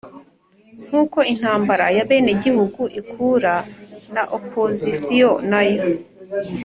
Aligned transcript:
nkuko 0.87 1.19
intambara 1.33 1.85
y'abenegihugu 1.97 2.81
ikura, 2.99 3.53
na 4.13 4.23
opozisiyo 4.37 5.31
nayo 5.49 5.85